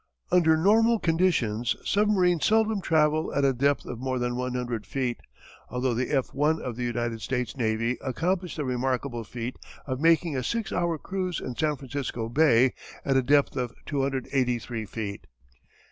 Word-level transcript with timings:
Under 0.31 0.57
normal 0.57 0.97
conditions 0.97 1.75
submarines 1.85 2.43
seldom 2.43 2.81
travel 2.81 3.31
at 3.35 3.45
a 3.45 3.53
depth 3.53 3.85
of 3.85 3.99
more 3.99 4.17
than 4.17 4.35
100 4.35 4.87
feet 4.87 5.19
although 5.69 5.93
the 5.93 6.09
"F 6.09 6.33
1" 6.33 6.59
of 6.59 6.75
the 6.75 6.83
United 6.83 7.21
States 7.21 7.55
Navy 7.55 7.99
accomplished 8.03 8.57
the 8.57 8.65
remarkable 8.65 9.23
feat 9.23 9.57
of 9.85 9.99
making 10.01 10.35
a 10.35 10.41
six 10.43 10.71
hour 10.73 10.97
cruise 10.97 11.39
in 11.39 11.55
San 11.55 11.75
Francisco 11.75 12.29
Bay 12.29 12.73
at 13.05 13.15
a 13.15 13.21
depth 13.21 13.55
of 13.55 13.75
283 13.85 14.87
feet. 14.87 15.27